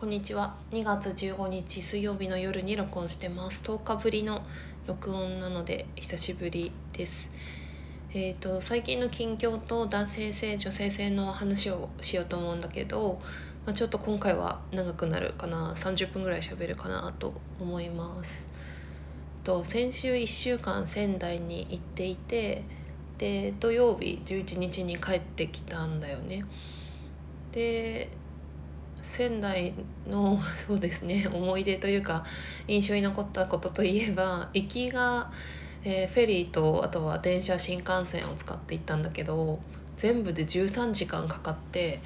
[0.00, 0.54] こんにちは。
[0.70, 3.60] 2月15日水曜日の夜に録音してます。
[3.62, 4.40] 10日ぶりの
[4.86, 7.30] 録音なので久しぶりです。
[8.14, 13.20] えーと、最近の近況と男性性女性性の話をしようと思うんだけど、
[13.66, 15.74] まあ、ちょっと今回は長くなるかな。
[15.74, 18.46] 30分ぐらい喋るかなと思います。
[19.44, 22.64] と先週1週間仙台に行っていて
[23.18, 26.46] で土曜日11日に帰ってきたんだよね。
[27.52, 28.08] で
[29.02, 29.74] 仙台
[30.08, 32.24] の そうですね思い出というか
[32.68, 35.30] 印象に残ったことといえば行きが、
[35.84, 39.60] えー、フェリーとあとは電車新幹線を使って行ったんだけど
[39.96, 42.00] 全部で13時間かかって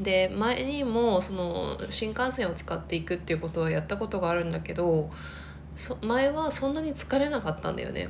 [0.00, 5.10] で前にもその新幹線を使っていくっていうことはやったことがあるんだけど
[6.02, 8.08] 前はそんなに疲れなかったんだよね。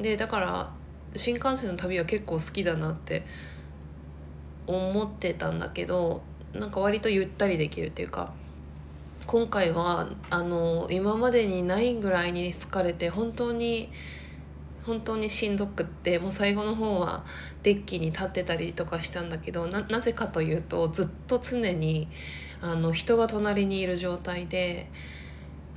[0.00, 0.70] でだから
[1.16, 3.24] 新幹線の旅は結構好きだなって
[4.66, 6.22] 思ってたんだけど
[6.58, 8.32] なんか割とゆったりできるっていうか
[9.26, 13.90] 今回はあの今までにないぐらいに疲れて本当に
[14.84, 17.24] 本当にしんどくってもう最後の方は
[17.62, 22.08] デッキに立ってたりとかしたんだけどなぜかというとずっと常に
[22.62, 24.90] あの人が隣にいる状態で。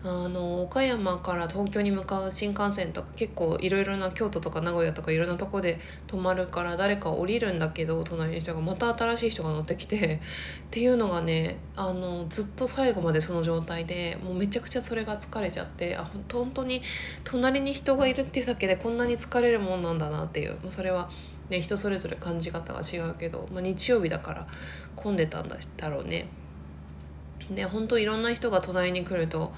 [0.04, 10.16] あの岡山から東京に向かう新幹線とか結構いろいろな京都とか名古屋とかいろんなとこで泊まるから誰か降りるんだけど隣の人がまた新しい人が乗ってきて
[10.66, 16.82] っていうのがねあのずっと最後までその状態でもうめちゃくちゃそれが疲れちゃってあ本当に
[17.24, 21.10] 隣に人がいるっていうだけでこんなに疲れるもんなんだなっていうそれは。
[21.50, 24.48] ね、人それぞれ感じ方が違うけど、まあ、日曜日だから
[24.96, 25.58] 混んでたんだ
[25.90, 26.30] ろうね。
[27.54, 29.52] で本当いろんな人が隣に来ると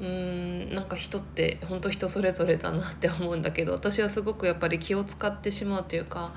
[0.00, 6.32] うんなんか人って本当人それぞれだなって思うんだけど私はすごくやっぱり気を使ってしまうというか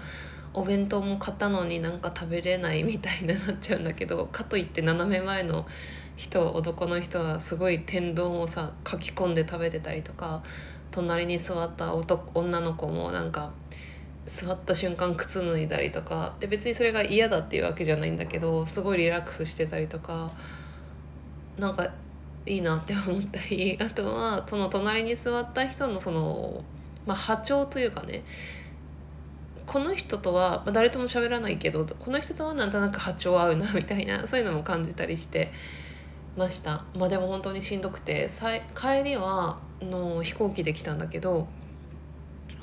[0.53, 5.65] お弁当も買ったのになんか食べれないみたいになっちゃうんだけどかといって斜め前の
[6.15, 10.43] 人男の人はすごい天丼をさ書き込んで食べてたりとか
[10.91, 13.51] 隣に座った女の子もなんか
[14.25, 20.31] 座った瞬間靴脱いだりとかで別にそれが嫌だっていうわけじゃないんだけどすごいリラックスしてたりとか
[21.57, 21.91] なんか
[22.45, 26.63] いいなって思ったり あとはその隣に座った人のその、
[27.05, 28.23] まあ、波長というかね
[29.65, 35.51] この人とは、まあ、誰とも喋らないけどこの人とはなんとなく波長合うなみたいな そういうのも感じたりして
[36.35, 36.83] ました。
[36.95, 38.27] まあでも本当にしんどくて
[38.75, 41.47] 帰りはの飛行機で来たんだけど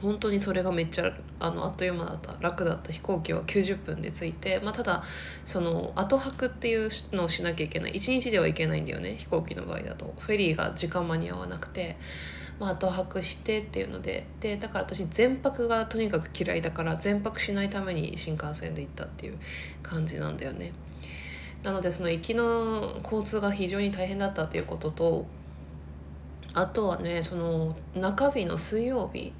[0.03, 2.35] 本当にそれがめっちゃあのあっという間だった。
[2.41, 5.03] 楽だった飛行機は90分で着いて、まあ、ただ
[5.45, 7.95] その後泊っていうのをしなきゃいけない。
[7.95, 10.15] 1日では行けないんだよね飛行機の場合だと。
[10.19, 11.97] フェリーが時間間に合わなくて、
[12.59, 14.27] まあ、後泊してっていうので。
[14.41, 19.39] でだから私全泊がとにかく嫌いだから全泊しないために新幹線で行ったっていう
[19.83, 20.73] 感じなんだよね。
[21.63, 25.27] なのでその行きの交通が非常に大変だったっていうことと
[26.55, 29.33] あとはねその中日の水曜日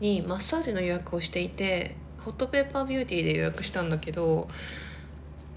[0.00, 4.48] にマッサージの予約をしていてホットペッパービューティーで予約したんだけど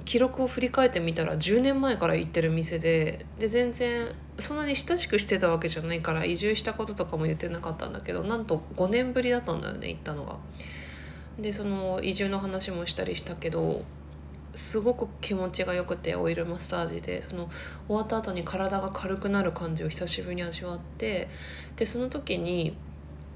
[0.05, 10.37] 記録を振り返ってみたら10年前から行ってる店でで全然そんなに親しくしてたわけじゃないから移住したこととかも言ってなかったんだけどなんと5年ぶりだったんだよね行ったのが。
[11.39, 13.83] でその移住の話もしたりしたけど
[14.53, 17.49] すごく気持ちが良くてオイルマッサージでその
[17.87, 21.29] 終わった後に体が軽くなる感じを久しぶりに味わって
[21.77, 22.75] でその時に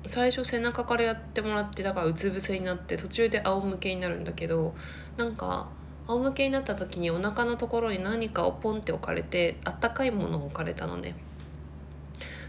[0.05, 4.75] 最初背中からやってもらってだからうつ伏せになって途中で仰向けになるんだけど
[5.17, 5.69] なんか
[6.07, 11.16] 仰向けになった時にお腹のところに何かをポンって置かれてあったかいものを置かれたのね。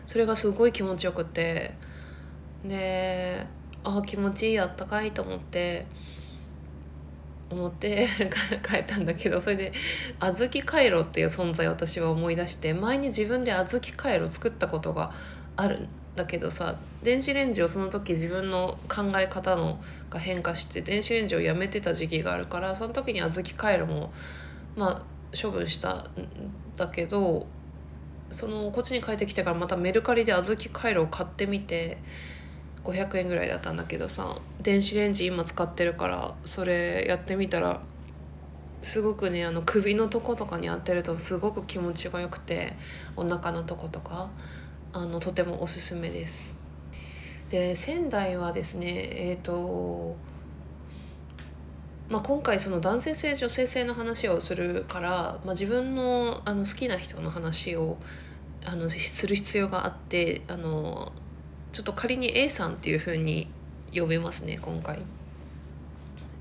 [0.07, 1.75] それがすごい気持ちよくて。
[2.65, 3.47] で
[3.85, 5.87] あ気持ちいいあったかいと思って
[7.51, 8.09] 思って
[8.63, 9.73] 帰ったんだけどそれで
[10.19, 15.13] 小豆回路っていう存在を私は思い出して前に自分で小豆回路作ったことが
[15.57, 15.89] ある。
[16.17, 19.79] だけどさ電子レンジをその時自分の考え方の
[20.11, 24.13] が変化して電子レンジをやめてた時期があるからその時に小豆カイロも
[24.75, 26.11] まあ処分したん
[26.75, 27.47] だけど
[28.31, 31.99] そのこっちに帰ってきてからまたメルカリで小豆カイロを買ってみて
[32.83, 37.83] 500円ぐらいだったんだけどさ電子レンジ今使ってるからそれやってみたら
[38.83, 42.77] すごくねあの首のとことかに当てるとすごく気持ちがよくて
[43.17, 44.31] お腹のとことか。
[44.97, 46.57] あのとてもおすすめです。
[47.51, 50.17] で仙台はですねえっ、ー、と
[52.09, 57.99] まあ、今回その男性性女性性の話をするから、まあ、自分のあの好きな人の話を
[58.65, 61.13] あのする必要があってあの
[61.73, 63.49] ちょっと仮に A さんっていうふうに
[63.93, 65.01] 呼べますね今回。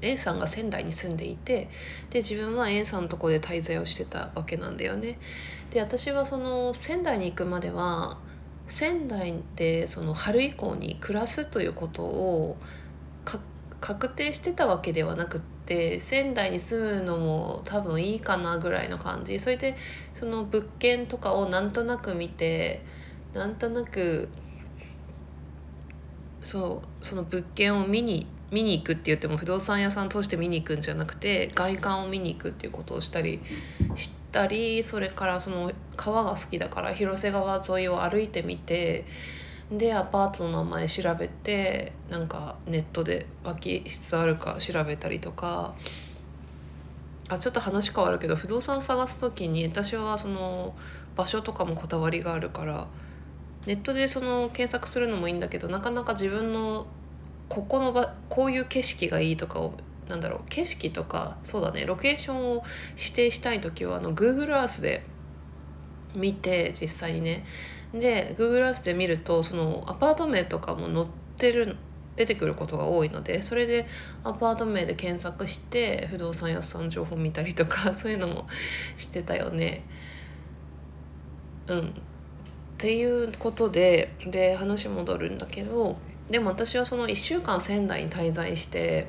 [0.02, 1.69] A さんが仙台に住んでいて
[2.12, 5.18] で自分は A さんのとこで滞在をしてたわけなんだよね。
[5.72, 8.19] で私はその仙台に行くまでは
[8.67, 12.57] 仙台でその春以降に暮らすということを
[13.79, 19.39] 確定してたわけではなくって仙台に住むのも多分いいかなぐらいの感じ。
[19.39, 19.75] それで
[20.13, 22.83] その物件とかをなんとなく見て
[23.33, 24.29] なんとなく
[26.41, 33.41] そうその物件を見に見に行くって言っても不動産屋さん通して見に行くんじゃなくて外観を見に行くっていうことをしたり
[33.95, 39.05] してたりそれからその川が好きだから広瀬川沿いを歩いてみて
[39.71, 45.73] でアパートの名前調べてなんかネットで空き室あるか調べたりとか
[47.29, 50.75] あちょっと話変わるけど不動産探す時に私はその
[51.15, 52.87] 場所とかもこだわりがあるから
[53.65, 56.87] ネットでその検索するのもいいんだけどなかなか自分の
[57.47, 59.73] ここの場こういう景色がいいとかを
[60.07, 62.63] なんだろう景色とかそうだねロケーションを
[62.98, 65.04] 指定したい時はあの Google Earth で
[66.13, 67.46] 見て実際にね
[67.92, 71.78] で Google Earth で見るとそのアパート名とかも載ってる
[72.16, 73.88] 出てくることが多いのでそれで
[74.24, 78.48] アパート名で検索して不動産屋さん情報見たりとか そういうのも
[78.96, 79.84] してたよね。
[81.68, 81.84] うん、っ
[82.78, 85.98] ていうことでで話戻るんだけど
[86.30, 89.07] でも私はその1週間仙台に滞在して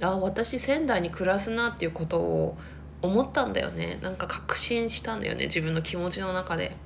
[0.00, 2.56] あ私仙台に暮らすなっていうことを
[3.02, 6.76] 思ったんだよねなんか確信したんだよね自分の気持ちの中で。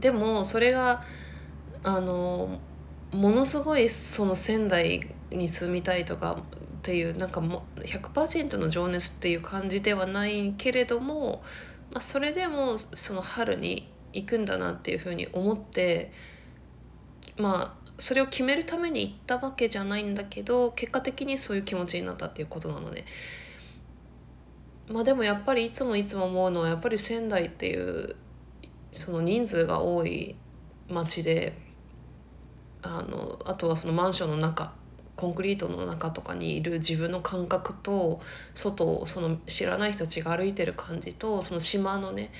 [0.00, 1.02] でもそれが
[1.82, 2.58] あの
[3.12, 6.38] ものすごいその仙台に住みたいとか
[6.80, 11.42] っていうなんかも100%の情熱っていう感じではないけれども、
[11.90, 16.12] まあ、それでもその春に行くんだなっていうふうに思って
[17.36, 23.04] まあそれを決めるために行ったわけじゃないんだけど結果的にそういう気持ちになったっていうことなのね。
[24.88, 28.16] まあでもやっぱりいつもいつも思うのはやっぱり仙台っていう
[28.90, 30.34] その人数が多い
[30.88, 31.56] 町で
[32.82, 34.72] あのあとはそのマンションの中
[35.20, 38.20] コンクリートの中とかにいる自分の感覚と
[38.54, 42.32] 外をその知らない人たちが歩いてる感じとその島のね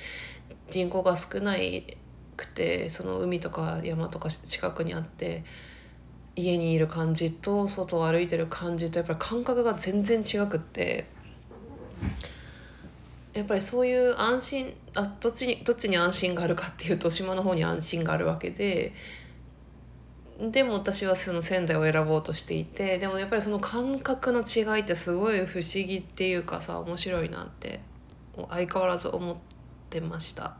[0.71, 1.99] 人口が少ない
[2.37, 5.43] くてその海とか山とか近くにあって
[6.35, 11.05] 家にいる感じと外を歩いてる感じとやっぱり感覚が全然違くって。
[13.33, 18.93] やっぱりそういう安心あどっちにどっちに安心があるかっていうと島の方に安心があるわけで
[20.49, 27.79] でも私はその仙台を選ぼうとしていてでもやっぱりその感覚の違いってすごい不思議っていうかさ面白いなって
[28.49, 29.35] 相変わらず思っ
[29.89, 30.57] てました。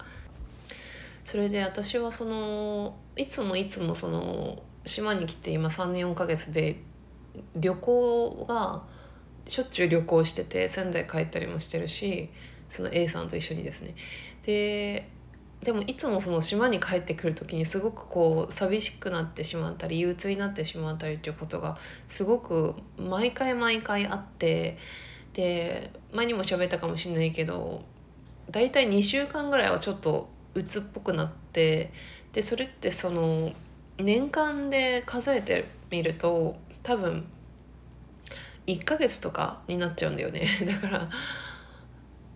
[1.24, 6.82] それで私はそのいつもいつもその島に来て今3年4ヶ月で
[7.56, 8.84] 旅行が
[9.48, 12.30] しょっちゅう旅行してて仙台帰ったりもしてるし
[12.70, 13.96] その A さんと一緒にですね。
[14.44, 15.10] で
[15.62, 21.78] でもいつもその島に帰ってくる時にすごくこう寂しくなってしまったり憂鬱になってしまったりっていうことが
[22.08, 24.78] すごく毎回毎回あって
[25.34, 27.84] で前にも喋ったかもしれないけど
[28.50, 31.92] 大体2週間ぐらいはちょっと鬱っぽくなって
[32.34, 33.52] でそれってその
[33.98, 37.26] 年間で数えてみると多分
[38.68, 40.44] 1ヶ月とかになっちゃうんだよね。
[40.66, 41.10] だから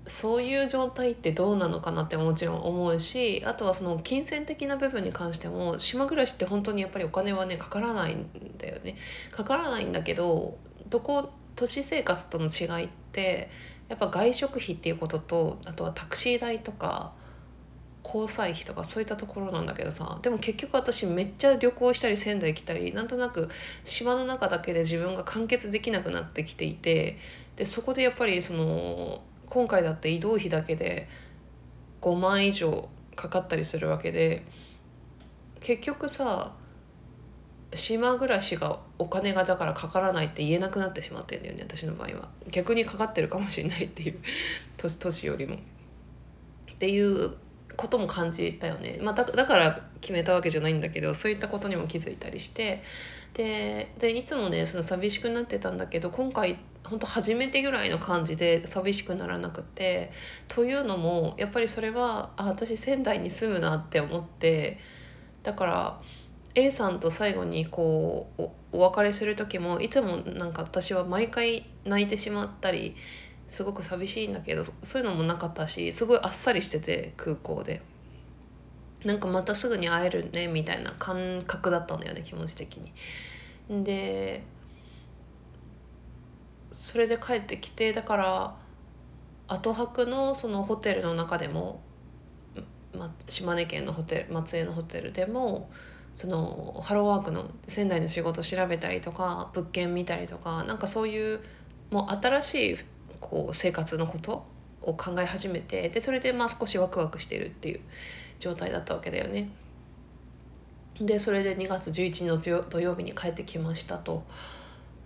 [0.07, 8.95] そういう状態ってどうなのかなってもちろん思うしあとはその金銭的な部分に関しても島暮らしって本当にやっぱりお金はねかからないんだよね。
[9.31, 10.57] かからないんだけど
[10.89, 13.49] どこ都市生活との違いって
[13.87, 17.13] やっぱ外食費っていうこととあとはタクシー代とか
[18.05, 23.49] 交際費とかそういったところなんだけどさでも結局私めっちゃ旅行したり仙台来たりなんとなく
[23.83, 27.17] 島の中だけで自分が完結できなくなってきていて
[27.55, 31.07] でそこでやっぱりその今回だって移動費だけで
[32.01, 34.45] 5万以上かかったりするわけで
[35.59, 36.53] 結局さ
[37.73, 42.29] 島暮らしがお金がだからかからないって言えなくなってしまってんだよね私の場合は。
[42.49, 44.19] 逆にかかってるかもしれないっていう
[44.77, 45.55] 年年よりも。
[45.55, 45.57] っ
[46.77, 47.35] ていう
[47.75, 52.83] ことも感じたよね、まあ、だだから決めたわけじゃないんだけどそういったことにも気づいたりして。
[53.33, 60.11] ででいつもねその寂しくなってたんだけど今回本当初めてぐらいの感じで寂しくならなくて。
[60.47, 64.79] というのもやっぱりそれはあ私仙台に住むなって思って。
[65.43, 66.01] だから
[66.55, 72.95] A さんと最後にこうお別れする時もいつもなんか私は毎回泣いてしまったり
[73.47, 77.81] すごく寂しいんだけどそういうのもなかったしすごいあっさりしてて空港で。
[79.05, 82.77] なんかまたすぐに会えるねみたいな感覚だったんだよね気持ち的
[83.69, 83.83] に。
[83.83, 84.43] で
[86.71, 88.55] それで帰ってきてだから
[89.47, 91.81] 後泊のそのホテルの中でも、
[92.97, 95.69] ま、島根県のホテル松江のホテルでも
[96.15, 101.41] そのハローワークの仙台の仕事調べたりとか物件見たりとかなんかそういう
[101.91, 102.77] もう新しい
[103.25, 104.45] こう生活のこと
[104.81, 107.79] を考え始めてでそれでまあ少しワクワクしてるっていう
[108.39, 109.49] 状態だったわけだよね。
[111.01, 114.23] でそれで2月11日の土曜日に帰ってきましたと。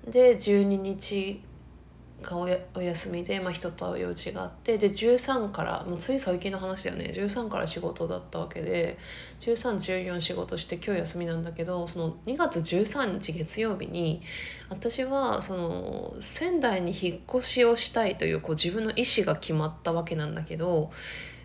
[0.07, 1.41] で12日
[2.21, 7.13] がおお休みで、まあ、人と会う用事があってで13からもうつい最近の話だよね。
[7.15, 8.97] 13から仕事だったわけで
[9.41, 14.21] 1314仕事して今日休みなんだけどその2月13日月曜日に
[14.69, 20.91] 私はその仙台に引っ越しをしたいというこう自分の意思が決まったわけなんだけど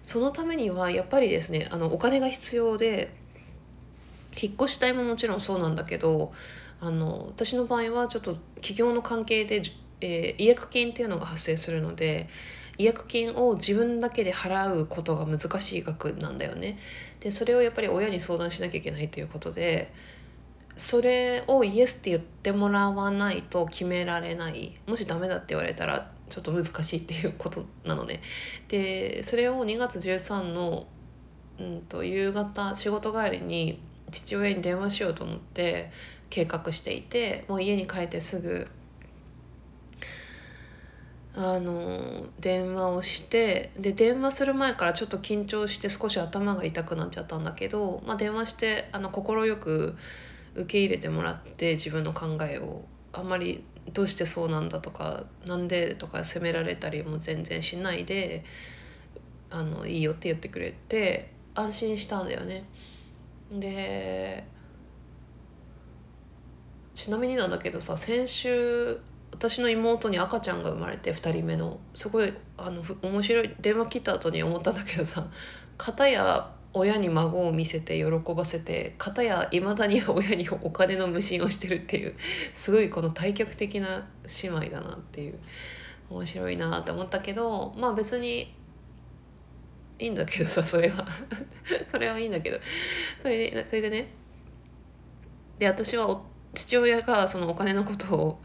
[0.03, 3.15] そのためにはやっぱりですねあのお金が必要で
[4.41, 6.33] 引っ越したいももちろんそうなんだけど
[6.81, 9.63] あの私の場合はちょっと企業の関係で
[10.05, 12.29] えー、違約金っていうのが発生するので
[12.77, 16.79] 違約金を自分だけで払うことが難しい額なんだよね。
[17.21, 19.93] でそれをやっぱり親に相談しなきゃいけないということで
[20.77, 28.21] それをイエスって言ってもらわないと決められないもしダメだって言われたらちょっと難しいっていうことなのね。
[28.69, 30.87] でそれを2月13の、
[31.59, 33.81] うん、と夕方仕事帰りに
[34.11, 35.91] 父親に電話しようと思って
[36.29, 38.69] 計画していてもう家に帰ってすぐ
[41.37, 49.97] あの電話をしてで電話する前からちょっと緊張して少し頭が痛くなっちゃったんだけど、まあ、電話して快く
[50.55, 58.45] 受け入れてもらって自分の考えをあんまりどうしてそうなんだとかなんでとか責められたりも全然しないで
[59.51, 62.65] あのいいよって言ってくれて安心したんだよね。
[63.53, 64.45] で
[66.95, 69.01] ちなみになんだけどさ先週
[69.35, 75.27] 私の妹に赤ちゃんが生まれて2人目のすごいあの面白い電話切った後に思ったんだけどさ
[75.77, 82.15] 片や親に孫を見せて喜ばせて片やいまだに親にお金の無心をしてるっていう
[82.53, 84.07] すごいこの対極的な
[84.43, 85.39] 姉妹だなっていう
[86.11, 88.55] 面白いなって思ったけどまあ別に
[89.99, 91.07] いいんだけどさそれは。
[91.91, 92.59] それはいいんだけど。
[93.21, 94.09] それでそれでね。
[95.59, 96.21] で私は
[96.53, 98.43] 父親がそのお金のことを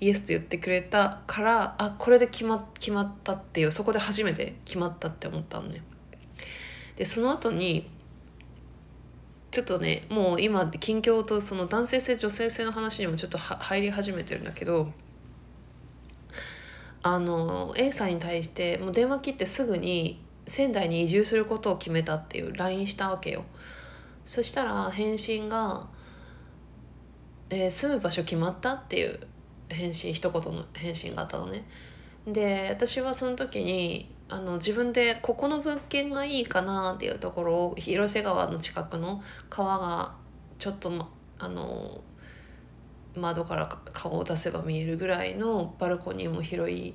[0.00, 5.82] イエスと言ってくれたからあこれで決ま決まったっていうそこで初めて決まったって思ったのね。
[6.96, 7.88] でその後に
[9.50, 14.92] ちょっとねもう今近況とその男性性女性性の話にもちょっと入り始めてるんだけど
[17.02, 23.44] あの A さんに対してもう電話切ってすぐに仙台に移住することを決めたっていう LINE したわけよ。
[24.24, 25.88] そしたら返信が、
[27.50, 29.20] えー、住む場所決まった?」っていう
[29.70, 31.64] 返信一言の返信があったのね。
[32.26, 40.14] で私はその時にあの自分でここの物件がいいかなっていうところを広瀬川の近くの川が
[40.58, 40.92] ちょっと、
[41.38, 42.02] あの
[43.16, 46.94] 窓から顔を出せば見えるぐらいのバルコニーも広い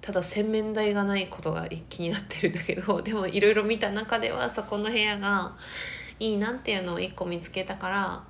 [0.00, 5.56] ただ洗面台がないことが気になってるんだけど でもいろいろ見た中ではそこの部屋が
[6.18, 8.24] いいなっていうのを1個見つけたから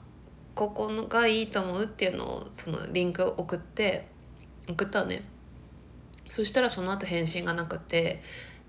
[0.55, 4.09] ここのがいいと思うっていうのをそのリンクを送って
[4.69, 5.23] 送ったね。
[6.29, 8.23] そしたらその後返信がなくて。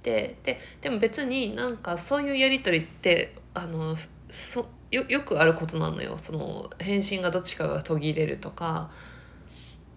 [0.03, 3.95] でででも別になんかそういうやり取りってあの
[4.29, 6.17] そよよくあることなのよ。
[6.17, 8.89] その返信がどっちかが途切れるとか。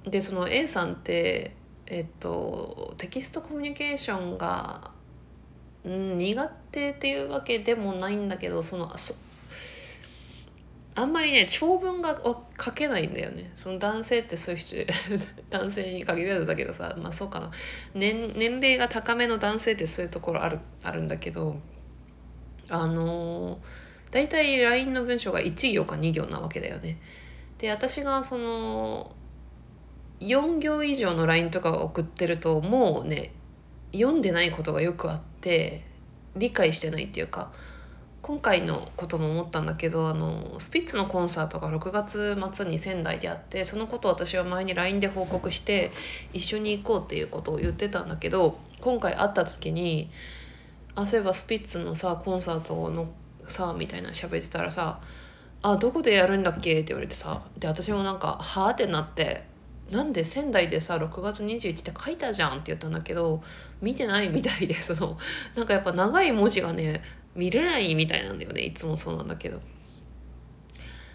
[0.05, 4.91] でその A さんってえっとテキストコミュニケーションが、
[5.85, 9.15] うん、苦手っていうわけでもないんだけどそのそ
[10.97, 14.77] あんまりね長文が書けないんだよねその男性ってそういう人
[15.51, 17.51] 男性に限らずだけどさまあそうかな
[17.95, 21.57] 年年齢が高めの男性ってそういうところあるあるんだけど
[22.71, 23.59] あの
[24.13, 26.99] 大体 LINE の文章が1行か2行なわけだよね。
[27.59, 29.17] で私がその
[30.21, 33.33] 4行以上の LINE とかを送ってるともうね
[33.93, 35.85] 読んでないことがよくあって
[36.37, 37.53] 理解してないっていうか
[38.27, 45.93] 今回のことも思ったんだけどあのスピッツのコンサートが6月末に仙台であってそのことを私は前に LINE で報告して
[46.33, 50.09] 一緒に行こうっていうことを言ってたんだけど今回会った時に
[50.97, 53.09] 「あそういえばスピッツのさコンサートの
[53.47, 55.01] さ」みたいな喋ってたらさ
[55.61, 59.45] 「あどこでやるんだっけ?」って言われてさで私もなんか「はあ?」ってなって
[59.91, 63.43] なんで仙台でさ6月21って書いたじゃんって言ったんだけど
[63.83, 65.19] 見てないみたいでその
[65.55, 67.03] なんかやっぱ長い文字がね
[67.35, 69.61] 見れないみたいなんだよねいつもそうなんだけど。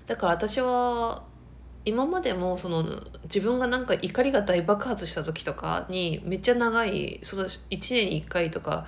[0.06, 1.24] だから私は
[1.86, 8.86] 今までもその自分がなんか怒りが大爆発した時とかにめっちゃ長いその1年に1回とか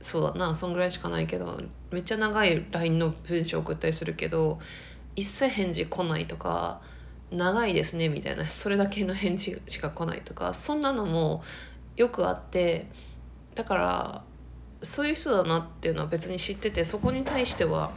[0.00, 4.58] そうだなそんぐらいしかないけどめっちゃ長い LINE の文章送ったりするけど
[5.16, 6.80] 一切返事来ないとか
[7.30, 11.42] 長いですねみたいなそれだけの返事しか来ないとかそんなのも
[11.96, 12.86] よくあって
[13.54, 14.24] だから
[14.82, 17.90] そういう人だなっていうのは別に知っててそこに対しては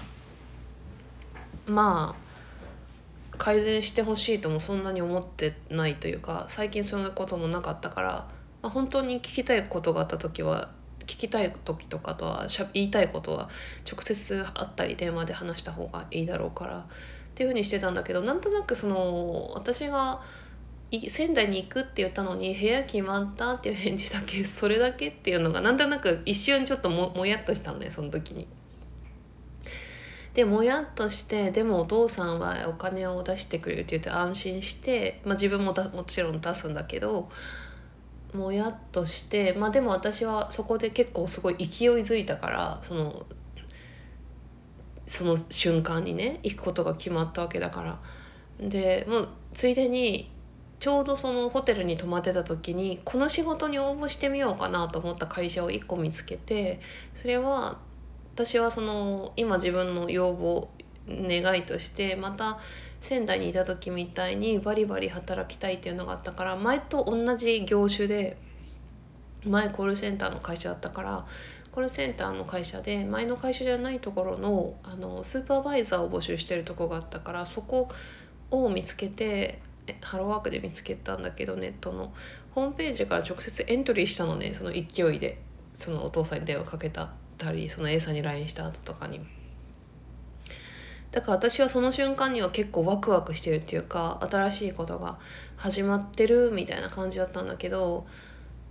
[1.65, 8.09] まあ改善してほしいともそんなに思ってないというか最近そんなこともなかったから、
[8.61, 10.69] まあ、本当に聞きたいことがあった時は
[11.01, 13.49] 聞きたい時とかとはしゃ言いたいことは
[13.91, 16.83] 直接会ったり電話で話した方がいいだろうからっ
[17.33, 20.21] ていうふうにしてたんだけどなんとなくその私が
[21.09, 28.47] 仙台に行くって言ったのに部屋決まったっていう返事だけ それだけっていうのがなんとなく一瞬ちょっとももやっとしたのねその時に。
[30.33, 37.27] でもやっとしてでもお父さんはお金を出してくれるって言って安心して、まあ、自分ももちろん出すんだけど
[38.33, 41.67] もやっとしてまあでも私はそこで結構すごい勢い
[41.99, 43.25] づいたからその
[45.05, 47.99] その瞬間にね行くことが決まったわけだから
[48.65, 50.31] でもうついでに
[50.81, 56.79] ちょうどそのホテルに泊まってた時にこの仕事に応募してみようかなと思った会社を1個見つけて
[57.13, 57.77] それは
[58.33, 60.69] 私はその今自分の要望
[61.07, 62.57] 願いとしてまた
[62.99, 68.37] 仙台にいた時みたいにバリバリ働きたいっていうのがあったから前と同じ業種で
[69.45, 71.27] 前コールセンターの会社だったから
[71.71, 77.87] コールセンターの会社で前の会社じゃないところのあのスーパーバイザーを募集してるとこがあったからそこ
[78.49, 79.59] を見つけて
[80.01, 82.13] ハローワークで見つけたんだけどネットの
[82.53, 85.39] ホームページから直接エントリーしたのねその勢いで
[85.75, 89.19] そのお父さんに電話かけたたりその A さんに LINE した後とかに。
[91.11, 95.19] だから私はその瞬間には結構ワクワクしてるっていうか新しいことが
[95.57, 98.07] 始まってるみたいな感じだったんだけど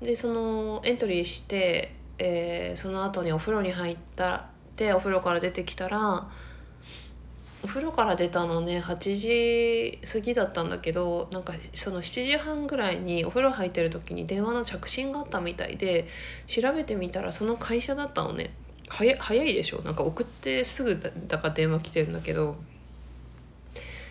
[0.00, 6.30] でそのエントリーして、えー、その後にお風呂に入ったでお風呂から出てきたら
[7.62, 16.06] お風呂から出たのね8時過ぎだったんだけどなんかその7時半ぐらいにお風呂入ってる時に電話の着信があったみたいで
[16.46, 18.54] 調べてみたらその会社だったのね。
[18.88, 19.82] 早早いでしょ？
[19.82, 22.56] なんか送ってすぐだか電話来てるんだけど。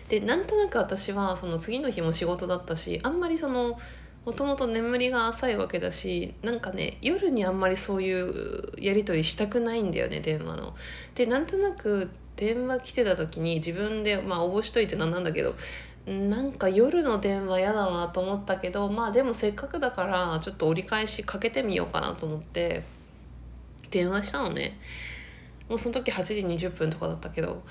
[0.08, 3.78] でなんとなく私はその次の日も仕事だったしあんまりその
[4.24, 10.74] もともと眠りが浅いわけだしなんかね夜にあんまりそういうやり取りしたくないんだよね電話の。
[11.14, 12.10] でなんとなく
[12.40, 15.54] 電話来てた時に自分でまあ応募しといてなんなんだけど
[16.06, 22.82] なんか夜の電話嫌だなと思ったけどまあでもせっかくだからちょっと折り返しかけてみようかなと思って
[23.90, 24.78] 電話したのね。
[25.68, 27.62] もうその時8時20分とかだったけど。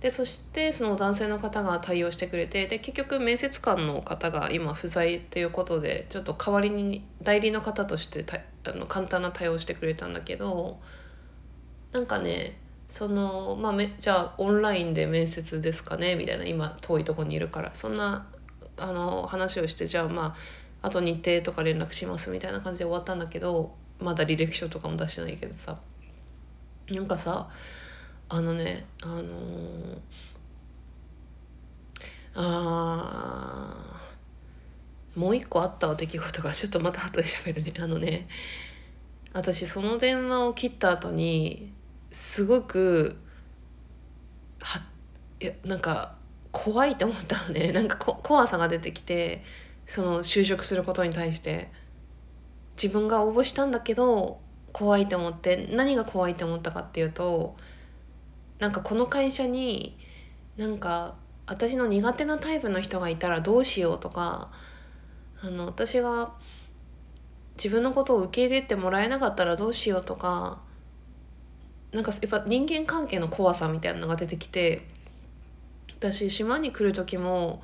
[0.00, 8.22] でそしてその男性の方が対応してくれてで結局面接官の方が今不在ということでちょっと代わりに代理の方として
[8.64, 10.78] あの簡単な対応してくれたんだけど
[11.92, 12.58] なんかね
[12.94, 17.74] そのまあめじゃあオンラインで面接ですかねみたいな今遠いとこにいるから。
[17.74, 18.28] そんな
[18.76, 20.36] あの話をしてじゃあま
[20.80, 25.76] ああと日程とか連絡しますみたいな感じで終わったんだけどまだ履歴書とかも出してないけどさ。
[26.88, 27.48] なんかさ
[28.28, 29.98] あのねあのー、
[32.34, 33.76] あ
[35.16, 36.54] もう一個あった出来事が。
[36.54, 37.74] ちょっとまた後で喋るね。
[37.80, 38.28] あのね
[39.32, 41.72] 私その電話を切った後に
[42.14, 43.16] すごく
[44.60, 44.80] は
[45.40, 46.14] いやなんか
[46.52, 47.70] 怖いって思ったのね。
[47.76, 49.42] なんか怖さが出てきて
[49.84, 51.70] その就職することに対して。
[52.76, 54.40] 自分が応募したんだけど
[54.72, 57.56] 怖いって思って何が怖いって思ったかっていうと
[58.58, 59.96] なんかこの会社に
[60.56, 61.14] なんか
[61.46, 64.50] 私の苦手なタイプの人がいたらどうしようとか
[65.42, 66.32] あの私が
[67.56, 70.60] 自分のことを受け入れてもらえなかったらどうしようとか
[71.94, 74.84] なんかやっぱ人間関係の怖さみたいなのが出てきて
[75.98, 77.62] 私島に来る時も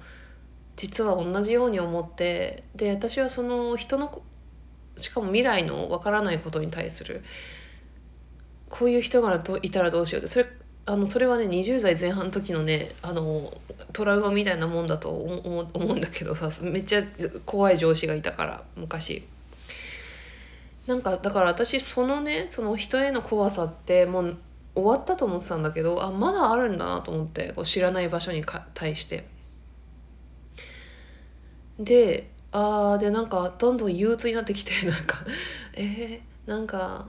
[0.76, 4.22] 実は同じように思ってで私はその人の
[4.96, 7.24] しかも未来のわからないことに対する
[8.68, 10.46] こういう人がいたらどうしようってそれ
[10.86, 13.52] あのそれはね20代前半の時のねあの
[13.92, 17.02] トラウマみたいなもんだと思うんだけどさめっちゃ
[17.44, 19.24] 怖い上司がいたから昔。
[20.90, 24.36] なんかだから私そのねその人への怖さってもう
[24.74, 29.24] 終わったと思ってたんだけどあまだあるんだなと思ってこう知らない場所に対して。
[31.78, 35.18] であーでなんかどんどん憂鬱になってきて なんか
[35.74, 37.06] えー、なんか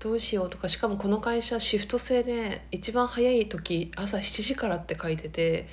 [0.00, 5.68] どうしようとかしかもこの会社シフト制で一番早い時朝7時からって書いてて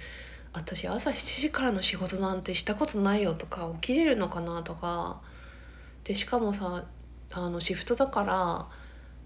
[0.54, 5.22] 私朝7時からの仕事なんてしたことないよとか起きれるのかなとか
[6.04, 6.86] でしかもさ
[7.32, 8.68] あのシフトだから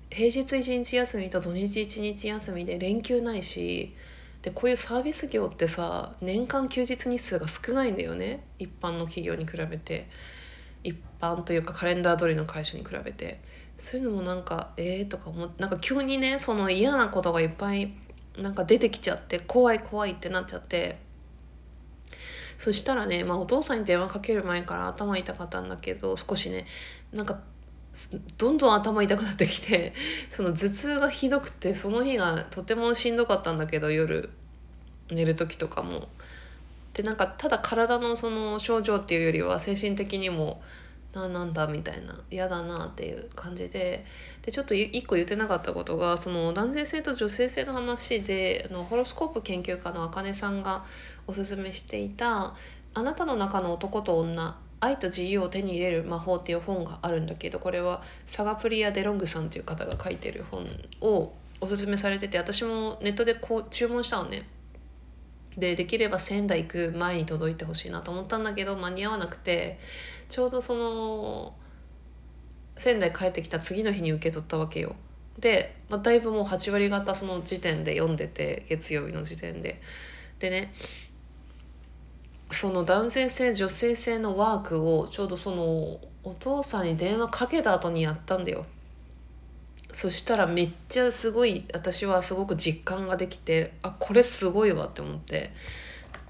[0.10, 3.96] 平日1日休みと土日1日休みで連休ないし
[4.44, 8.44] でこういうサービス業ってさ年間休日日数が少ないんだよね。
[8.60, 10.10] 一般の企業に比べて。
[10.84, 13.40] 一般というかカレンダー通りの会社に比べて。
[13.78, 17.94] そういうのもなんかええー、とか思ってなんか急にねその嫌なことがいっぱい
[18.38, 20.98] なんか出てきちゃって怖い怖いってなっちゃって。
[22.58, 26.66] そしたらね、まあ、お父さんに電話かける前から頭痛かったんだけど少しね
[27.12, 27.40] なんか
[28.38, 29.94] どんどん頭痛くなってきて
[30.30, 34.30] その頭痛がひどくてその日がとてもしんどかったんだけど夜
[35.10, 36.08] 寝る時とかも。
[36.94, 40.62] でなんかただ体のその症状っていうよりは精神的にも
[41.14, 44.06] ななんだみたいな嫌だなっていう感じで
[44.42, 50.84] でちょっと一個言ってなかったことがその男性性と女性性の話であのホロスコープ研究家のあかねさんが
[51.28, 52.56] おすすめしていた
[52.96, 60.68] 「あなたの中の男と女愛と自由を手に入れる魔法」っていう本があるんだけどこれはサガプリア・デロングさんという方が書いてる本
[61.02, 64.48] をおすすめされてて私もネットでこう注文したのね。
[65.58, 69.80] でできれば仙台行く前に届いてほしいなと思ったんだけど間に合わなくて
[70.30, 71.56] ちょうどその
[72.76, 74.96] 仙台帰ってきた次の日に受け取ったわけよ。
[75.40, 79.82] で、まあ、だいぶもう8割方その時点で読んでて月曜日の時点で。
[80.40, 80.74] でね
[82.52, 88.66] その男性性女性性のワークをちょうどそのお父さんに電話かけた後にやったんだよ。
[89.92, 95.52] そしたらめっちゃすごい私はすごく実感ができてあこれすごいわって思って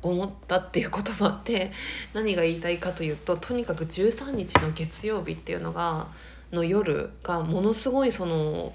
[0.03, 1.71] 思ったっていうこともあって
[2.13, 6.07] 何が言いたいかというととにかく13日の月曜日っていうのが
[6.51, 8.73] の夜がものすごいその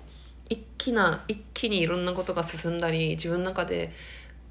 [0.48, 3.92] 一気な一気にいろんなことが進んだり自分の中で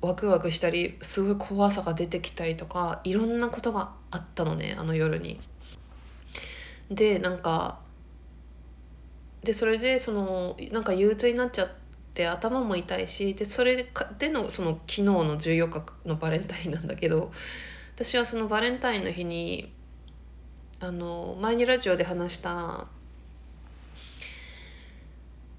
[0.01, 5.39] ワクワクしたりすごい怖さが出てきたりとかいろんなことがあったのねあの夜に。
[6.89, 7.79] でなんか
[9.43, 11.69] でそれでそのなんか憂鬱になっちゃっ
[12.17, 17.31] て頭も痛いしでそれでのその昨日の14日のバレンタインなんだけど
[17.95, 19.71] 私はそのバレンタインの日に
[20.79, 22.87] あの前にラジオで話した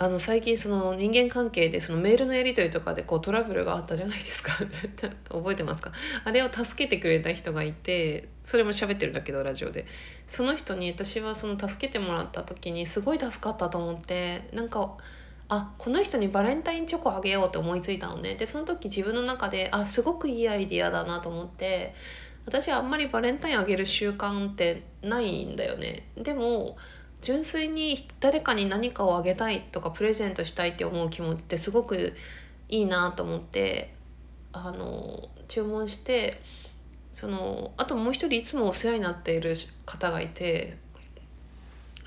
[0.01, 4.53] あの最近その人間関係でそのメールのやり取りとかでこうトラブルがあったじゃないですか。
[5.29, 5.91] 覚えてますか？
[6.25, 9.87] あれを助けてくれた人がいてそれも喋ってるんだけどラジオで。
[10.29, 14.97] その人に私はその助けてもらった時にすごい助かったと思ってなんか
[15.49, 18.35] あこの人にバレンタインチョコあげようって思いついたのね。
[18.35, 21.95] でその時自分の中であすごくいいアイディアだなと思って
[22.45, 26.09] 私はあんまりバレンタインあげる習慣ってないんだよね。
[26.17, 26.77] でも
[27.21, 32.15] 純粋に誰かに何かをあげたいとかプレゼントしたいって思う気持ちってすごく
[32.69, 33.95] いいなと思って
[34.53, 36.41] あの注文して
[37.13, 40.79] そのあともう一人いつもお世話になっている方がいて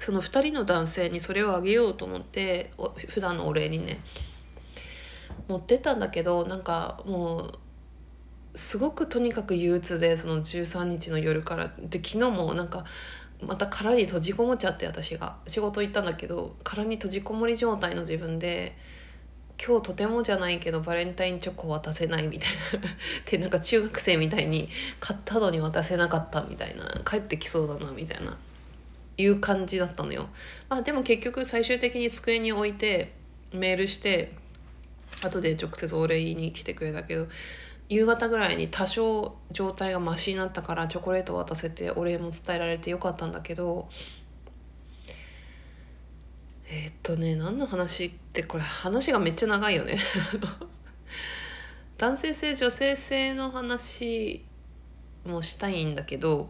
[0.02, 2.72] その2人の男性にそれをあげようと思って
[3.08, 4.00] 普段のお礼にね
[5.48, 7.60] 持ってったんだけどなんかもう
[8.56, 11.72] すごくとにかく憂鬱でその13日の夜から。
[11.78, 12.84] で昨日もなんか
[13.46, 15.38] また殻に閉じこもっちゃって私が。
[15.48, 18.76] 仕事行ったんだけど殻に閉じこもり状態の自分で
[19.64, 22.50] 今日とてもじゃないけどバレンタインチョコ渡せないみたい
[22.82, 22.88] な。
[22.90, 22.92] っ
[23.24, 24.68] てなんか中学生みたいに
[25.00, 26.86] 買ったのに渡せなかったみたいな。
[27.06, 28.36] 帰ってきそうだなみたいな。
[29.17, 30.30] いう感じだったのよ。
[30.69, 33.13] まあ、でも結局最終的に机に置いて
[33.54, 34.34] メールして
[35.24, 37.28] 後で直接お礼に来てくれたけど
[37.89, 43.89] 夕方ぐらいに多少状態がマシになったからチョコレート渡せてお礼も伝えられてよかったんだけど
[46.69, 49.97] えー、っとね何の話ってこれ話がめっちゃ長いよね
[51.97, 54.45] 男性性女性性の話
[55.26, 56.50] もしたいんだけど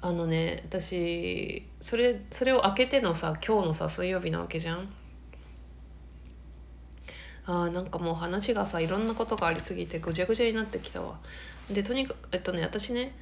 [0.00, 4.88] あのね私それそれを開けてのさ今日のさ水曜日なわけじゃん？
[7.46, 11.18] あーなんかもう話がさいろんなことがありすぎてぐちゃぐちゃになってきたわ。
[11.70, 13.16] でとにかくえっとね私ね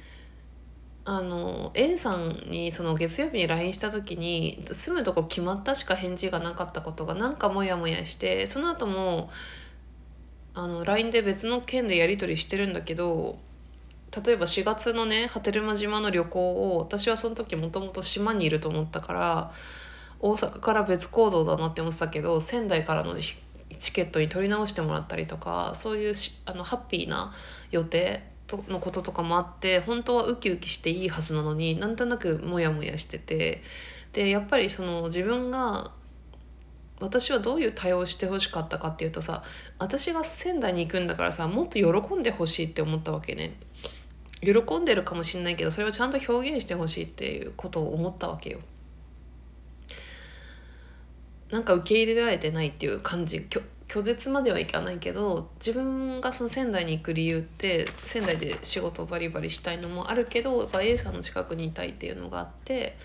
[1.05, 9.29] あの A さんにその月曜日に LINE した時に住むとこ決まったしか返事がなかったことがなんかモヤモヤしてその後も
[10.53, 13.39] あの LINE で別の件でやり取りしてるんだけど
[14.15, 19.51] 例えば4月のね波照間島の旅行を私はその時もともと島にいると思ったから
[20.19, 26.13] 大阪から別行動だなって思ってたけど仙台からのチケットに取り直してもらったりとかそういう
[26.45, 27.33] あのハッピーな
[27.71, 28.23] 予定
[28.69, 33.61] のこととかもあって本当はウキウキしていいはずなのになんとなくモヤモヤしてて
[34.13, 35.91] でやっぱりその自分が
[36.99, 39.43] 私はどういう対応してほしかったかっていうとさ
[39.77, 43.55] 私が仙台に行くんだからさもっと喜んでほしいって思ったわけね。
[44.41, 48.59] 喜んでるかもしんないけどそれをちゃんと表現してほしいっていうことを思ったわけよ
[51.49, 53.47] なんか受け入れられてないっていう感じ
[53.87, 62.97] 拒絶まではいかないけど自分がその仙台に行く理由って仙台で仕事をバリバリしたいのもあるけどやっぱ A さんの近くにいたいっていうのがあって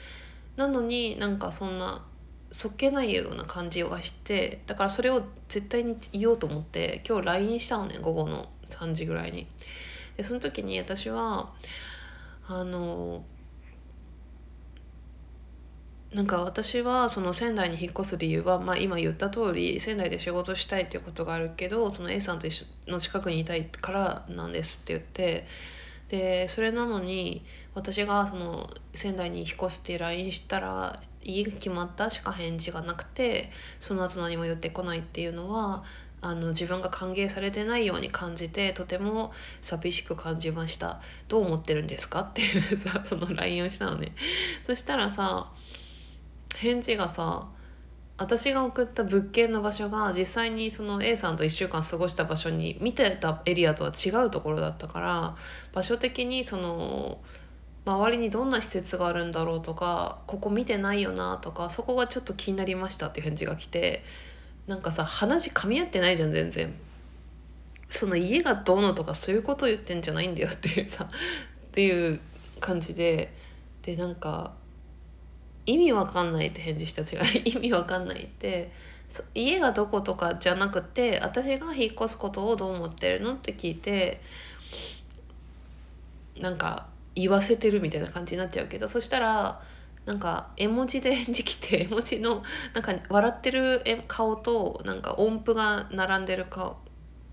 [0.56, 2.04] なのになんかそんな
[2.50, 9.46] そっけないような感じがしてだからそれを絶対に言おうと思って今日 LINE したのね午後の3時ぐらいに。
[10.16, 11.50] でその時に私は
[12.46, 13.24] あの
[16.14, 25.46] なんか私はその仙台に引っ越す理由は、まあ、今言った通り仙台で仕事したいっていうことがあるけどその A さんと一緒の近くにいたいからなんですって言って
[26.08, 27.42] でそれなのに
[27.74, 35.82] 私がその仙台に引っ越すって LINE したら家が決まったしか返事がなくてその後何も言ってこないっていうのは
[36.22, 41.00] あの自分が歓迎されてないように感じてとても寂しく感じました。
[41.28, 42.20] どう思ってるんですか？
[42.20, 44.14] っていうさ その LINE をしたのね。
[44.62, 45.50] そしたらさ
[46.56, 47.48] 返事がさ
[48.18, 55.34] 私が送った物件の場所が実際にその A さんと1週間過ごした場所に見てたエリアとは違うところだったから
[55.72, 57.18] 場所的にその
[57.84, 64.04] 周りにどんな施設があるんだろうとかここ見てないよなとかそこがちょっと気になりましたっていう返事が来て
[64.66, 66.74] なんかさ話噛み合ってないじゃん全然。
[67.90, 71.04] その家がどうのとかそういうこと言ってんじゃないんだよっていうさ
[71.66, 72.20] っていう
[72.60, 73.32] 感じで。
[73.82, 74.52] でなんか
[75.66, 78.70] 意味わかんないって返事した違い 意味わかんないって。
[79.34, 84.22] 家がどことかじゃなくて私が引っ越すことをどう思ってるのって聞いて
[86.40, 89.60] なんか言わせてるみたいな感じになっちゃうけどそしたら
[90.04, 92.42] なんか絵文字で返事来て 絵文字の
[92.74, 96.76] なんか笑ってる顔となんか音符が並んでる顔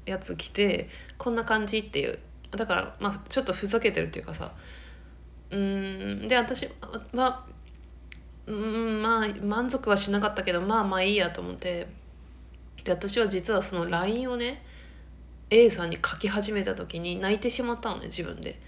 [0.06, 2.20] やつ来てこんな感じっていう。
[2.52, 4.52] だからまあちょっとふざけてるっていうかさ。
[5.52, 6.70] うんで私
[7.14, 7.46] は
[8.46, 11.88] うんまあ満足はしなかったけどまあまあいいやと思って。
[12.84, 14.64] で私は実はその LINE をね
[15.50, 18.60] A さんに書き始めた時に泣いてしまったのね自分で。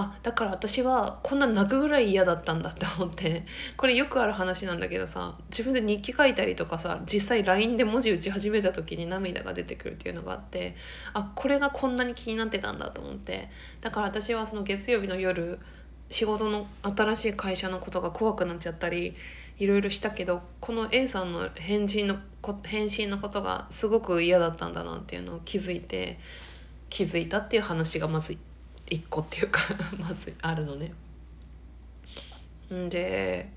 [0.00, 3.44] あだから私はこんな泣くぐらい嫌だったんだって思って。
[3.76, 10.76] これよくある話なんだけどさ自分で日記書いたりとかさ実際 LINE で文字打ち始めた時に涙が出てくるっていうのがあって
[11.14, 13.48] あこれがこんなに気になってたんだと思って。
[13.80, 15.58] だから私はその月曜日の夜
[16.10, 19.16] 仕事の新しい会社のことが怖くなっちゃったり
[19.58, 22.16] いろいろしたけどこの A さんの返信の
[22.62, 26.18] 返信のことがすごく嫌だったんだなっていうのを気づいて
[26.88, 28.38] 気づいたっていう話がまず
[28.90, 29.60] 1個っていうか
[29.98, 30.92] まずあるのね。
[32.70, 33.48] で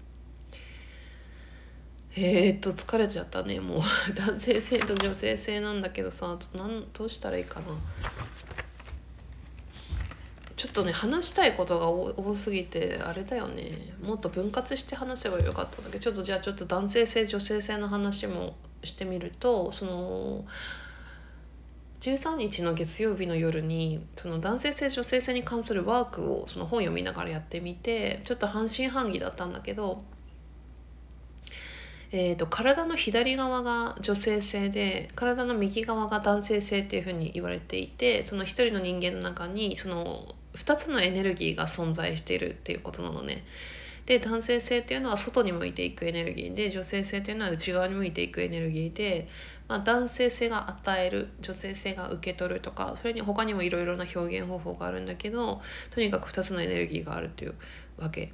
[2.13, 3.81] えー、っと疲れちゃったねもう。
[4.15, 7.65] 男性性と女性性なんだけどさなんどうしたらいいかな。
[10.57, 13.93] ちょっとね話したいことが多すぎてあれだよね。
[14.01, 20.45] もっと分割して話せばよかったんだけどちょっとじゃあちょっと男性性女性性の話もしてみるとその
[22.01, 29.99] 13日の月曜日の夜にその男性性女性性に関するワークをその本読みながらやってみてちょっと半信半疑だったんだけど、
[32.11, 43.45] えーと、体の左側が女性性で体の右側が男性性っていうふうに言われていてその一人の人間の中にその2つのエネルギーが存在しているっていうことなのね。
[44.11, 49.29] で男性性っていうのは外に向いていくエネルギーで女性性っていうのは内側に向いていくエネルギーで、
[49.69, 57.55] まあ、男性性が与える女性性が受け取るとかそれに他にもいろいろな表現方法があるんだけどとにかく2つのエネルギーがあるっていう
[57.97, 58.33] わけ。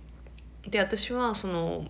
[0.67, 1.85] で私はその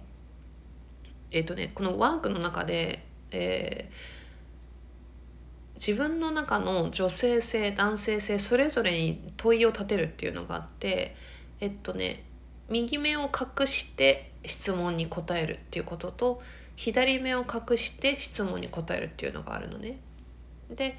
[1.31, 11.15] えっ、ー、とねこのワークの中で、えー、自分の中の女性性男性性それぞれに問いを立てるっていうのがあって
[11.61, 12.26] えっとね
[12.69, 16.41] 右目を隠して質問に答えるっていうことと
[16.75, 19.99] 左目を隠して質問に答えるっていうのがあるのね。
[20.69, 20.97] で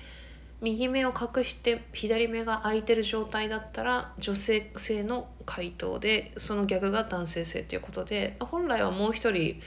[0.61, 9.61] 右目を隠して左目が開いてる状態だったら女性性の回答でその逆が男性性っていうことで本来はもう一人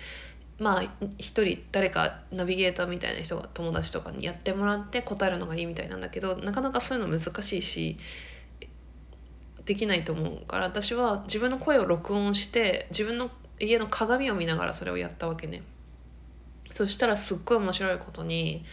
[0.59, 0.83] まあ
[1.17, 7.97] 一人誰かナビゲーターみたいな人が友達とかにやってもらって答えるのがいいみたいなんだけどなかなかそういうの難しいし
[9.65, 15.63] できないと思うから私は自分の声を録音して自分の家の鏡を見ながらそれをやったわけね。
[16.69, 18.63] そしたらすっごい面白いことに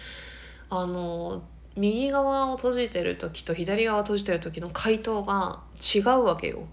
[0.70, 1.42] あの
[1.76, 5.60] 右側を閉じてる時と左側を閉じてる時の回答が
[5.94, 6.66] 違うわけよ。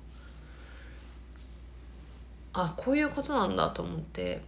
[2.53, 4.41] あこういうことなんだと思って。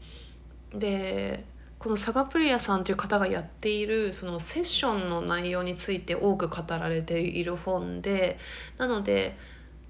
[0.74, 1.46] で
[1.80, 8.40] このサガプリアさんという方がやっているそのセッションの内容について多く語られている本で
[8.78, 9.38] なので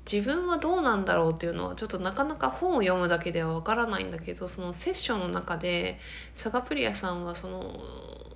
[0.09, 5.99] 自分はどうなんだろうっていうのはちょっとなかなか本を読むだけではわからないんだけどそのセッションの中で
[6.33, 7.81] サガプリアさんはその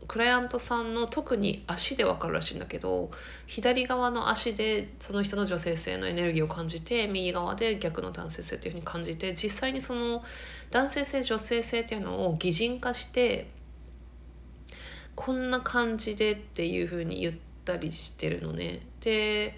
[0.09, 3.11] クライアントさんの特に足で分かるらしいんだけど
[3.47, 10.21] 左側の足でその人の女性性のエネルギーを感じて右側で逆の男性性っていうふうに感じて実際にその
[10.69, 13.49] 男性性女性性っていうのを擬人化して
[15.15, 18.81] こんな感じでっていうふうに言ったりしてるのね。
[18.99, 19.57] で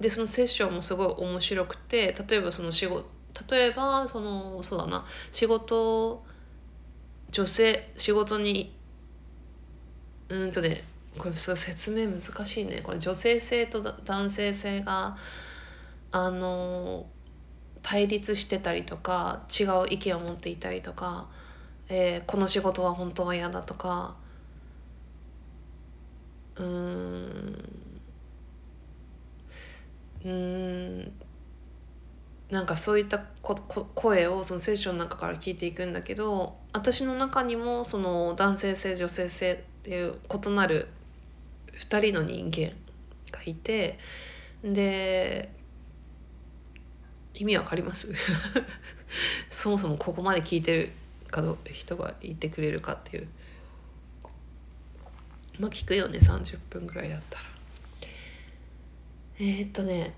[0.00, 3.06] でそのセッションもすごい面白くて例えばその仕事
[3.48, 6.24] 例えばそのそうだな仕事
[7.30, 8.74] 女性仕事に
[10.28, 10.84] うんとね
[11.18, 12.80] これすごい説明難しいね。
[12.82, 15.16] これ女性性と男性性が
[16.12, 17.06] あの
[17.82, 21.28] 対立してたりとか違う意見を持っていたりとか、
[21.88, 24.16] えー、この仕事は本当は嫌だとか
[26.56, 27.87] うん。
[30.24, 31.12] うん。
[32.50, 40.14] なんかそういったここ声をその聖書の中から聞いていくんだけど私の中にもその男性性女性性っていう
[40.46, 40.88] 異なる
[41.76, 42.72] 2人の人間
[43.30, 43.98] がいて
[44.64, 45.52] で
[47.34, 48.08] 意味わかります？
[49.50, 50.92] そもそもここまで聞いてる
[51.30, 53.28] かど人がいてくれるかっていう。
[55.58, 57.47] まあ聞くよね30分ぐらいだったら。
[59.40, 60.14] えー、っとね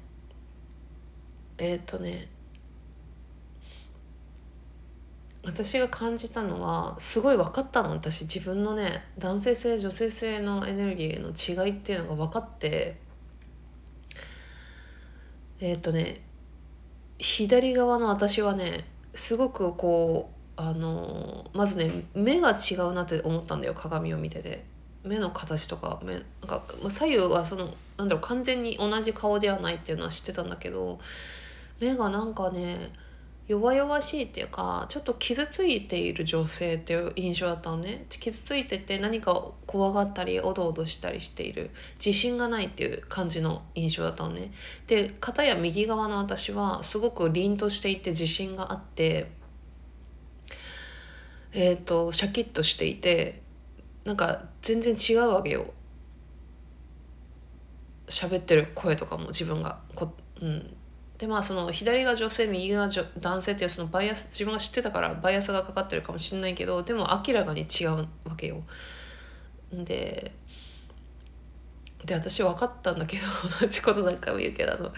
[1.58, 2.28] えー、っとね
[5.44, 7.90] 私が感じたのはすごい分かったの。
[7.90, 11.30] 私自分のね男性性女性性のエネルギーの
[11.66, 12.98] 違いっていうのが分かって
[15.60, 16.22] えー、っとね
[17.18, 23.74] 左側の私はねすごくこうあのまずね目が違うなって思ったんだよ。
[23.74, 24.64] 鏡を見てて。
[25.02, 30.98] 目の形とか目なんか左右はそのなんだろう完全に同じ顔ではないっていうのは知ってたんだけど
[31.80, 32.92] 目がなんかね
[33.46, 38.06] 弱々しいっていうかちょっと傷ついている女性っていう印象だったのね。
[38.08, 41.70] 傷ついてて何か怖がったりおどおどしたりしている。
[41.96, 44.52] 自信がないっていう感じの印象だったのね。
[44.86, 49.32] で片や右側の私はすごく凛としていて自信があって
[51.52, 53.42] えっ、ー、とシャキッとしていて
[54.04, 55.74] なんか全然違うわけよ。
[58.10, 60.76] 喋ってる声とかも自分がこ、うん、
[61.18, 68.62] でまあその左が女性右が男性っていうそのバイアス自分が知ってたからバイアスがかかってるかもしんないけどでも明らかに違うわけよ。
[69.72, 70.32] で
[72.04, 73.22] で私分かったんだけど
[73.60, 74.92] 同じこと何回も言うけどあの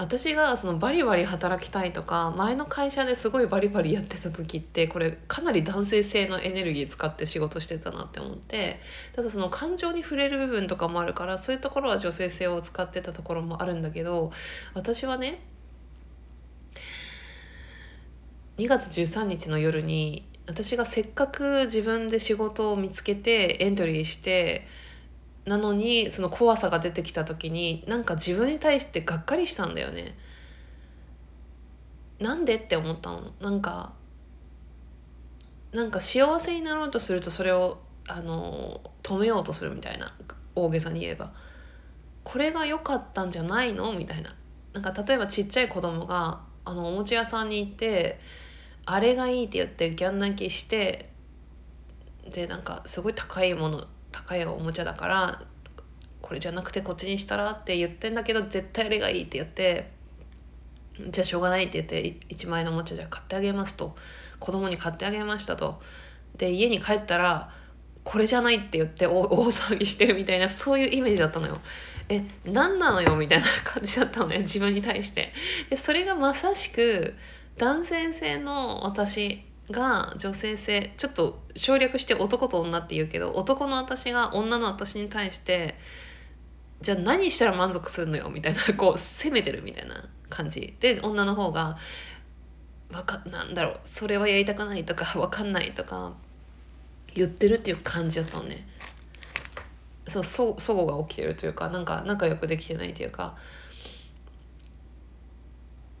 [0.00, 8.80] 私がそのバリバリ働きたいとか前の会社ですごいバリバリやってた時ってこれかなり男性性のエネルギー使って仕事してたなって思って
[9.14, 14.32] ただその感情に触れる部分とかもあるからそういうところは女性性を使ってたところもあるんだけど
[14.72, 15.42] 私はね
[18.56, 24.66] 2月13日の夜に私がせっかく自分で仕事を見つけてエントリーして
[25.44, 30.16] なのにその怖さが出てきた時になんか自分に対してがっかりしたんだよね。
[32.18, 33.32] なんでって思ったの。
[33.40, 33.92] なんか
[35.72, 40.12] なんか幸せになろうとするとそれをあの止めようとするみたいな
[40.54, 41.32] 大げさに言えば。
[42.22, 43.92] これが良かったんじゃないの？
[43.94, 44.34] みたいな。
[44.74, 48.20] なんか例えばちっちゃい子供があのおもちゃ屋さんに行って
[48.84, 51.08] あれがいいって言ってギャン泣きして
[52.30, 55.42] でなんかすごい高いもの高いおもちゃだから
[56.20, 59.90] これじゃなくてこっちにしたらって言ってんだけど絶対あれがいいって言って
[61.08, 63.96] じゃあしょうがないって言って1万円のおもちゃじゃ買ってあげますと
[64.38, 65.80] 子供に買ってあげましたと
[66.36, 67.50] で家に帰ったら
[68.04, 71.60] これじゃないって言って 大騒ぎしてるみたいなそういうイメージだったのよ。
[72.08, 73.14] え何なのよ？
[73.16, 75.32] みたいな感じだったのね自分に対して。
[75.68, 77.14] でそれがまさしく
[77.56, 85.76] 男性性の私が女性性ちょっと省略して男と女って言うけど男の私が女の私に対して
[86.80, 91.76] じゃあ何したら満足するのよみたいなこう責めてるみたいな感じで女の方が
[92.92, 96.12] わかなんだろうそれはやりたくないとかわかんないとか
[97.14, 98.66] 言ってるっていう感じだったのね。
[100.08, 103.36] そうそ齟齬が起きてるというかなんか仲良くできてないというか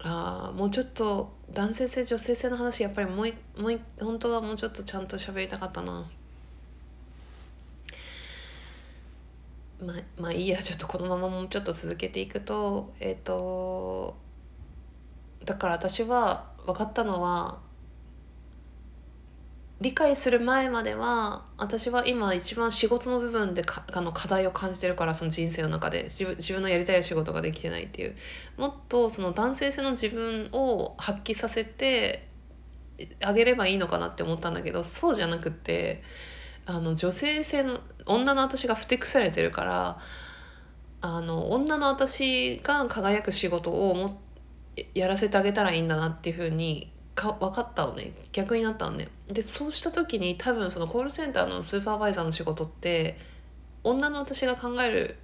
[0.02, 6.06] あもうちょっと男性性女性性の話やっぱりもうもう本当はもうちょっとちゃんと喋りたかったな。
[9.82, 14.18] まあまあいいやちょっとこのままもうちょっと続けていくとえっ、ー、と
[15.46, 17.60] だから私は分かったのは
[19.80, 26.08] 理解する前までは私は今一番仕事の部分でかあの課題を感じてるからその人生の中で。
[26.10, 28.16] 自分のやりたい仕事ができてないっていう。
[28.58, 32.28] もっとその男性性の自分を発揮させて
[33.22, 36.02] あげればいいのかなって思ったんだけどそうじゃなくって
[36.66, 39.98] あの女性性の女の私がふてくされてるから
[41.00, 44.20] あの女の私が輝く仕事をも
[44.94, 48.12] やらせてあげたらいいんだなっていうふうにか分かったのね。
[48.32, 49.08] 逆になったのね。
[49.28, 53.18] でそうした時に多分そのコールセンターのスーパーバイザーの仕事って
[53.84, 55.18] 女の私が考える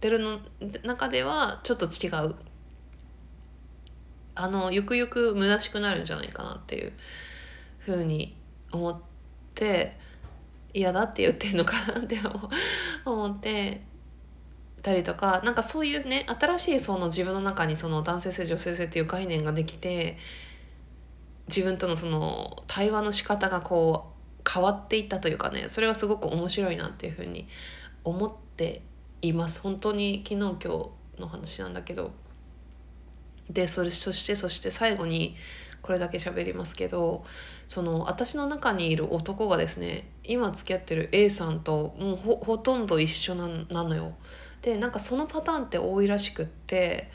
[0.00, 0.38] てるの
[0.84, 2.34] 中ではちょっと違う。
[4.34, 6.92] あのゆくゆく虚しくなるんじゃないかなっていう
[7.78, 8.36] ふうに
[8.70, 9.00] 思っ
[9.54, 9.96] て
[10.72, 12.18] 嫌だって言ってんのかなって
[13.04, 13.82] 思って
[14.80, 20.16] たりとかなんかそういうね新しいその自分の中にその男性性女性性っていう概念ができて
[21.48, 27.48] 自分とのその対話の仕方がこう変わっていったというかねそれはすごく面白いなっていうふうに
[28.04, 28.82] 思って
[29.20, 30.56] います本当に昨日今
[31.16, 32.12] 日の話なんだけど
[33.50, 35.36] でそれそしてそして最後に
[35.82, 37.24] これだけ喋りますけど
[37.66, 43.48] その私の中にいる男がですね今付き合ってる A さんともうほとんど一緒な
[43.84, 44.12] のよ。
[44.60, 47.10] でなんかそのパターンって多いらしくって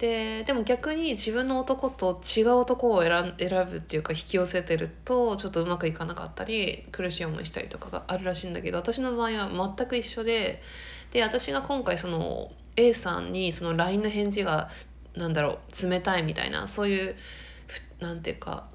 [0.00, 10.62] ででも逆に自分の男と違う男を選選ぶっていうか引き寄せてるとちょっとうまくいかなかったり苦しい思いしたりとかがあるらしいんだけど私の場合は全く一緒で
[11.10, 14.70] で私が今回その A さんにその LINE の返事が
[15.16, 17.16] なんだろう冷たいみたいなそういう
[17.98, 18.68] なんていうか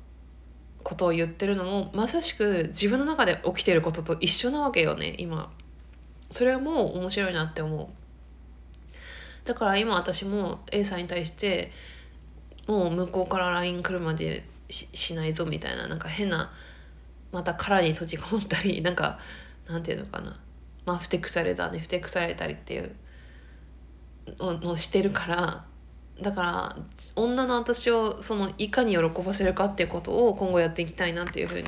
[0.83, 5.51] ことを言ってるのもまさしく自分の中で起きてることと一緒なわけよね今。
[6.29, 8.04] それはもう面白いなって思う。
[9.45, 11.71] だから今私も A さんに対して
[12.67, 16.51] もう向こうから LINE 来るまでしないぞみたいななんか変な
[17.31, 19.19] また殻に閉じこもったり なんか
[19.67, 20.39] なんていうのかな。
[20.85, 22.91] まあふてくされたねふてくされたりっていう
[24.39, 25.65] のをしてるから
[26.21, 26.77] だから
[27.15, 31.67] 女の私をそのいかに喜ばせるかっていうことを今後やっていきたいなっていうふうに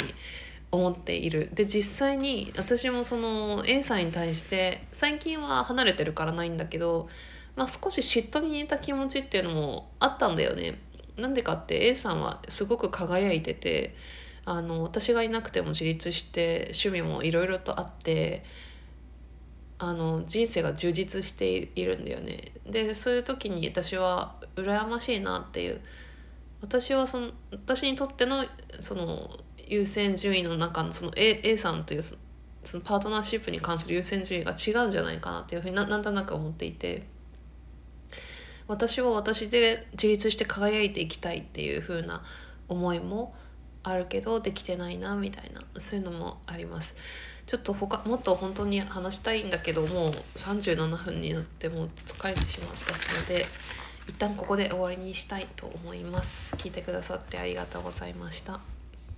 [0.71, 1.49] 思っている。
[1.53, 7.09] で実際に私もその A さんに対して最近は離れてるからないんだけど
[7.57, 10.79] まあ、少し嫉妬に似た気持ちっていうのもあったんだよね。
[11.17, 13.95] なんでかって A さんはすごく輝いてて
[14.45, 18.45] あの私がいなくても自立して趣味もいろいろとあって
[19.79, 22.51] あの人生が充実しているんだよね。
[22.67, 25.81] でそういう時に私は羨ましいなっていう
[26.61, 28.45] 私はその私にとっての
[28.79, 29.31] その
[29.67, 32.15] 優先順位の中のその A, A さんというそ
[32.77, 37.16] のパートナーシップに関する優先順位が違うんじゃないかなっていうふうになんとなく思っていて。
[38.67, 42.23] 私は私で自立して輝いていきたいっていう風な
[42.67, 43.33] 思いも
[43.83, 46.95] あるけどできてないなみたいなそういうのもあります。
[47.45, 53.45] ちょっと他もっと本当に話したいんだけどもう37分になってもう疲れてしまったので
[54.09, 56.55] 一旦ここで終わりにしたいと思います。
[56.57, 58.76] 聞いてくださってありがとうございました。